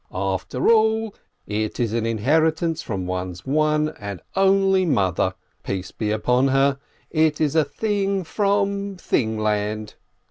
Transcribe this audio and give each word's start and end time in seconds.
"After 0.11 0.67
all, 0.67 1.13
it 1.45 1.79
is 1.79 1.93
an 1.93 2.07
inheritance 2.07 2.81
from 2.81 3.05
one's 3.05 3.45
one 3.45 3.89
and 3.99 4.19
only 4.35 4.83
mother 4.83 5.35
(peace 5.61 5.91
be 5.91 6.09
upon 6.09 6.47
her!), 6.47 6.79
it 7.11 7.39
is 7.39 7.55
a 7.55 7.63
thing 7.63 8.23
from 8.23 8.97
Thingland! 8.97 9.93